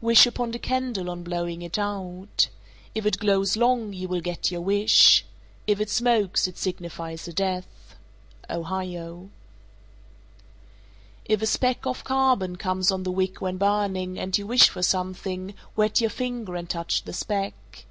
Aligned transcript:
Wish 0.00 0.24
upon 0.26 0.54
a 0.54 0.58
candle 0.58 1.10
on 1.10 1.22
blowing 1.22 1.60
it 1.60 1.78
out. 1.78 2.48
If 2.94 3.04
it 3.04 3.18
glows 3.18 3.54
long, 3.54 3.92
you 3.92 4.08
will 4.08 4.22
get 4.22 4.50
your 4.50 4.62
wish. 4.62 5.26
If 5.66 5.78
it 5.78 5.90
smokes, 5.90 6.46
it 6.48 6.56
signifies 6.56 7.28
a 7.28 7.34
death. 7.34 7.96
Ohio. 8.48 9.28
434. 11.26 11.34
If 11.34 11.42
a 11.42 11.46
speck 11.46 11.84
of 11.84 12.02
carbon 12.02 12.56
comes 12.56 12.90
on 12.90 13.02
the 13.02 13.12
wick 13.12 13.42
when 13.42 13.58
burning, 13.58 14.18
and 14.18 14.38
you 14.38 14.46
wish 14.46 14.70
for 14.70 14.80
something, 14.82 15.52
wet 15.76 16.00
your 16.00 16.08
finger 16.08 16.56
and 16.56 16.66
touch 16.70 17.02
the 17.02 17.12
speck. 17.12 17.52